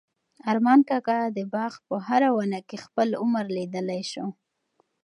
ارمان 0.51 0.79
کاکا 0.89 1.19
د 1.37 1.39
باغ 1.53 1.73
په 1.87 1.95
هره 2.07 2.29
ونه 2.35 2.59
کې 2.67 2.77
خپل 2.85 3.09
عمر 3.21 3.45
لیدلی 3.57 4.01
شو. 4.11 4.27